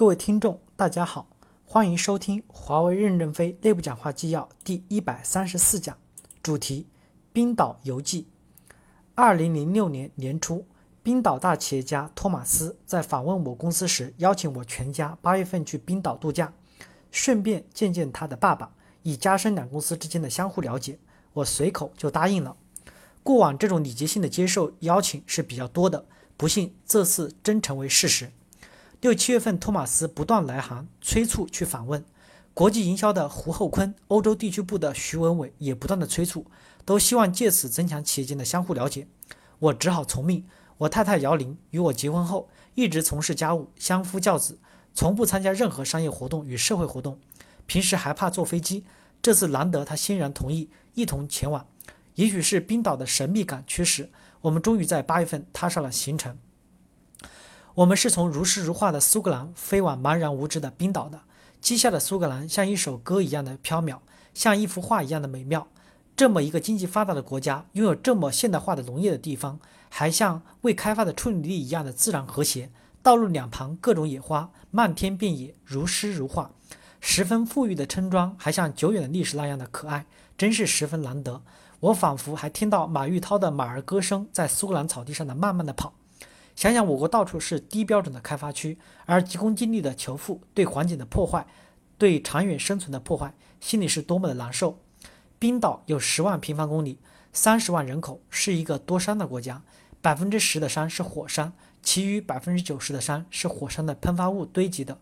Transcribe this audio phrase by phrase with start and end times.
[0.00, 1.28] 各位听众，大家好，
[1.66, 5.94] 欢迎收听华为任正非内部讲话纪要第一百三十四讲，
[6.42, 6.86] 主题：
[7.34, 8.26] 冰岛游记。
[9.14, 10.64] 二零零六年年初，
[11.02, 16.50] 冰岛大企业家托马斯在访问我公司时，邀请我全家八月份去冰岛度假，
[17.10, 18.72] 顺便见见他的爸爸，
[19.02, 20.98] 以加深两公司之间的相互了解。
[21.34, 22.56] 我随口就答应了。
[23.22, 26.06] 过往这种礼节性的接受邀请是比较多的，
[26.38, 28.32] 不幸这次真成为事实。
[29.00, 32.04] 六七月份，托马斯不断来函催促去访问。
[32.52, 36.44] 国际营销的胡厚坤、欧洲地区部的徐文伟也不断的催促，
[36.84, 39.06] 都希望借此增强企业间的相互了解。
[39.58, 40.44] 我只好从命。
[40.76, 44.58] 我太太姚玲与我结婚后，一直从事家务，相夫教子，
[44.94, 47.18] 从不参加任何商业活动与社会活动。
[47.64, 48.84] 平时还怕坐飞机，
[49.22, 51.66] 这次难得她欣然同意一同前往。
[52.16, 54.10] 也许是冰岛的神秘感驱使，
[54.42, 56.36] 我们终于在八月份踏上了行程。
[57.80, 61.20] 我们是从如诗如画的苏格兰飞往茫然无知的冰岛的。
[61.62, 63.96] 机下的苏格兰像一首歌一样的飘渺，
[64.34, 65.66] 像一幅画一样的美妙。
[66.14, 72.70] 这么一个经济发达的国家，拥有这么现代化的农业的地方，还像未开发的处女地一样的自然和谐。
[73.02, 76.50] 道路两旁各种野花，漫天遍野，如诗如画。
[77.00, 80.04] 十分富裕的村庄，还像久远的历史那样的可爱，
[80.36, 81.40] 真是十分难得。
[81.80, 85.94] 我仿佛还听到马玉涛的马儿歌声在苏格兰草地上的慢慢的跑。
[86.60, 91.46] 想想我国到处是低标准的开发区，而急功近利的求富对环境的破坏，
[91.96, 94.78] 对长远生存的破坏，心里是多么的难受。
[95.38, 96.98] 冰岛有十万平方公里，
[97.32, 99.62] 三十万人口，是一个多山的国家。
[100.02, 104.98] 百分之十的山是火山，其余百分之九十的山是火山的喷发物堆积的。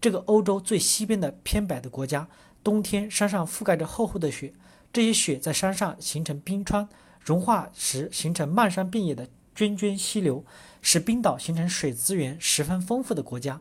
[0.00, 2.26] 这个欧洲最西边的偏北的国家，
[2.64, 4.52] 冬天山上覆盖着厚厚的雪，
[4.92, 6.88] 这些雪在山上形成冰川，
[7.20, 9.28] 融化时形成漫山遍野的。
[9.56, 10.44] 涓涓溪流
[10.82, 13.60] 使冰岛形成水资源十分丰富的国家。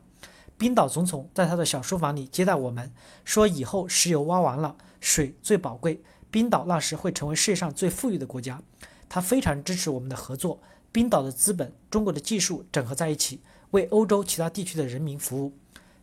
[0.57, 2.93] 冰岛总统在他的小书房里接待我们，
[3.23, 8.61] 说以后石油挖完了，水最宝贵，冰岛那时会成为世界上最富裕的国家。
[9.07, 10.61] 他非常支持我们的合作，
[10.91, 13.39] 冰岛的资本、中国的技术整合在一起，
[13.71, 15.53] 为欧洲其他地区的人民服务。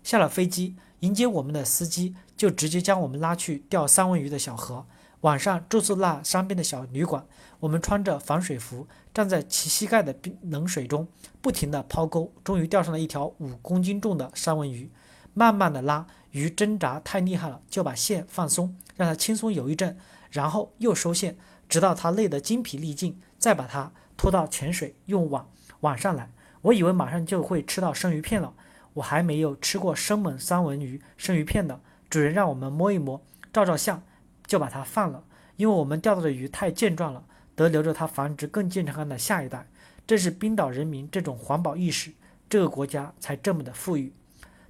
[0.02, 4.86] 下了飞机，迎接我们的司机就直接将我们拉去钓三文鱼的小河。
[5.22, 7.24] 晚上住宿那山边的小旅馆，
[7.60, 11.06] 我们穿着防水服，站在齐膝盖的冰冷水中，
[11.40, 14.90] 不停地抛钩，终于钓上了一条五公斤重的三文鱼。
[15.32, 19.96] 慢慢的拉，鱼挣扎太厉害了，就把线放松，让它轻松游一阵，
[20.30, 21.36] 然后又收线，
[21.68, 25.48] 直到它累得精疲力尽，再把它拖到浅水，用网
[25.80, 26.32] 网上来。
[26.62, 28.54] 我以为马上就会吃到生鱼片了，
[28.94, 31.80] 我还没有吃过生猛三文鱼生鱼片呢。
[32.10, 33.22] 主人让我们摸一摸，
[33.52, 34.02] 照照相。
[34.52, 35.24] 就把它放了，
[35.56, 37.24] 因为我们钓到的鱼太健壮了，
[37.56, 39.66] 得留着它繁殖更健康的下一代。
[40.06, 42.12] 这是冰岛人民这种环保意识，
[42.50, 44.12] 这个国家才这么的富裕。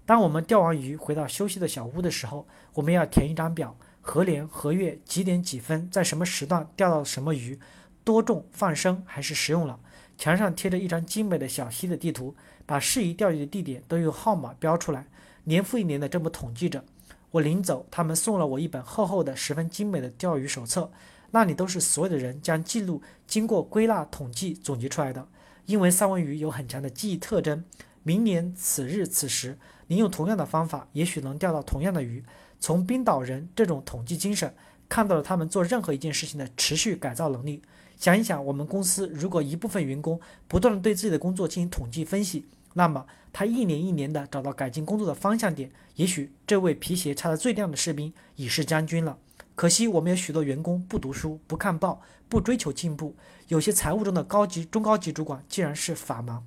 [0.07, 7.59] 当我们钓完鱼回到休息的小屋的时候，我们要填一张表：何年何月几点几分，在什么时段钓到什么鱼，
[8.05, 9.81] 多重放生还是食用了。
[10.17, 15.09] 墙上贴着一张精美的小溪的地图，把适宜钓鱼的地点都用号码标出来，
[15.43, 16.85] 年复一年的这么统计着。
[17.33, 20.91] 我临走，他们送了我一本厚厚的、十分精美的钓鱼手册，
[21.33, 25.27] 那里都是所有的人将记录经过归纳、统计、总结出来的。
[25.67, 27.65] 因为三文鱼有很强的记忆特征，
[28.03, 32.25] 明年此日此时，您用同样的方法，也许能钓到同样的鱼。
[32.61, 34.55] 从冰岛人这种统计精神，
[34.89, 37.63] 看到了他们做任何一件事情的持续改造能力。
[37.97, 45.71] 想一想，我们公司如果一部分员工不断的对自己的工作进行统计分析，那么，他一年一年的找到改进工作的方向点。
[45.97, 49.19] 也许这位皮鞋擦得最亮的士兵已是将军了。
[49.55, 53.15] 可惜我们有许多员工不读书、不看报、不追求进步。
[53.49, 56.41] 有些财务中的高级、中高级主管竟然是法盲。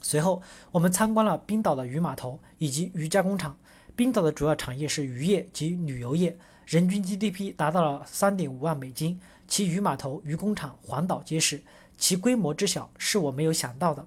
[0.00, 0.40] 随后，
[0.70, 3.56] 我们参观了冰岛的鱼码头以及鱼加工厂。
[3.96, 9.20] 冰岛的主要产业是渔业及旅游业，人均 GDP 达到了三点五万美金。
[9.48, 11.60] 其鱼码头、渔工厂环岛皆是，
[11.98, 14.06] 其规模之小是我没有想到的。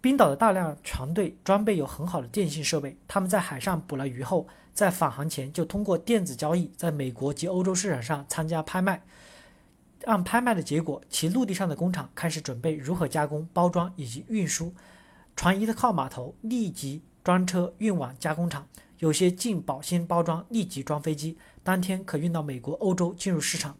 [0.00, 9.02] 冰岛的大量船队装备有很好的电信设备，他们在海上捕了鱼后，在返航前就通过电子交易，在美国及欧洲市场上参加拍卖。
[10.04, 14.72] 按拍卖的结果，其陆地上的工厂开始准备如何加工、包装以及运输。
[15.36, 18.66] 船一靠码头立即装车运往加工厂，
[19.00, 23.74] 有些进保鲜包装，立即装飞机，当天可运到美国、欧洲进入市场；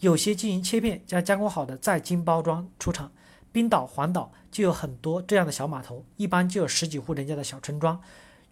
[0.00, 3.12] 有些进行切片，将加工好的再经包装出厂。
[3.52, 8.00] 冰岛环岛就有很多这样的小码头，一般就有十几户人家的小村庄，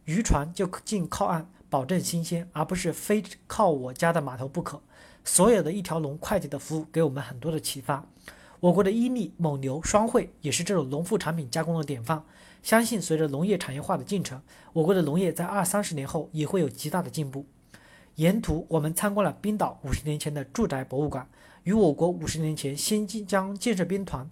[0.05, 4.81] 渔船就近靠岸，保证新鲜，而不是非靠我家的码头不可。
[5.25, 8.06] 所有的一条龙快递的服务给我们很多的启发。
[8.61, 12.23] 我国的伊利、蒙牛、双汇也是这种农副产品加工的典范。
[12.62, 14.43] 相信随着农业产业化的进程，
[14.75, 17.47] 我国的农业在二三十年后也会有极大的进步。
[18.17, 21.26] 沿途我们参观了冰岛五十年前的住宅博物馆，
[21.62, 24.29] 与我国五十年前新疆建设兵团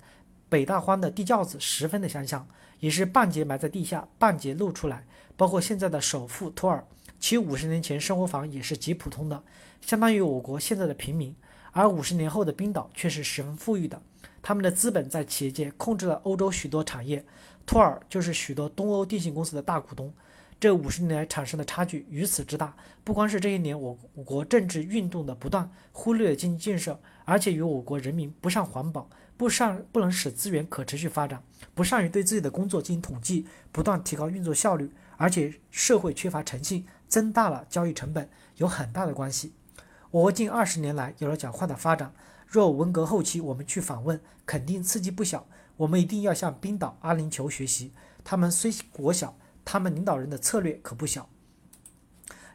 [0.48, 2.46] 北大荒的地窖子十分的相像，
[2.80, 5.04] 也是半截埋在地下，半截露出来。
[5.36, 6.84] 包括现在的首富托尔，
[7.20, 9.42] 其五十年前生活房也是极普通的，
[9.80, 11.34] 相当于我国现在的平民。
[11.72, 14.00] 而五十年后的冰岛却是十分富裕的，
[14.42, 17.24] 他们的资本在企业界控制了欧洲许多产业，
[17.64, 20.12] 托尔就是许多东欧电信公司的大股东。
[20.60, 22.74] 这五十年来产生的差距如此之大，
[23.04, 23.94] 不光是这一年我
[24.24, 31.40] 国政治运动的不断，忽略经济建设，而且与我国人民不善环保，不善不能使资源可持续发展，
[31.74, 39.52] 不善于对自己的工作进行统计，不断提高运作效率，而且社会缺乏诚信，增大了交易成本，有很大的关系。
[40.10, 42.12] 我国近二十年来有了较快的发展，
[42.48, 45.46] 若文革后期我们去访问，肯定刺激不小。
[45.76, 47.92] 我们一定要向冰岛、阿联酋学习，
[48.24, 49.38] 他们虽国小，
[49.70, 51.28] 他们领导人的策略可不小。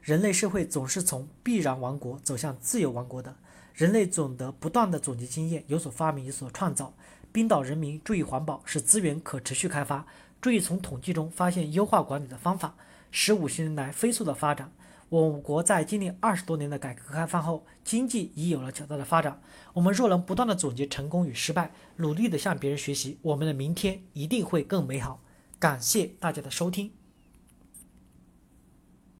[0.01, 3.35] 人类社会总是从必然王国走向自由王国的，
[3.75, 6.95] 人类总得不断的总结经验，有所发明，有所创造。
[7.31, 10.07] 冰岛人民注意环保，使资源可持续开发，
[10.41, 12.75] 注意从统计中发现优化管理的方法，
[13.11, 14.71] 使五十年来飞速的发展。
[15.09, 19.39] 我国在经历二十多年的改革开放后，经济已有了较大的发展。
[19.73, 25.21] 我们若能不断的总结成功与失败，努力的向别人学习，我们的明天一定会更美好。
[25.59, 27.02] 感谢大家的收听。